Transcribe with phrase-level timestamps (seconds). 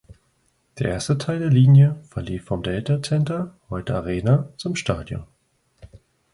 [0.79, 5.27] Der erste Teil der Linie verlief vom Delta Center (heute Arena) zum Stadion.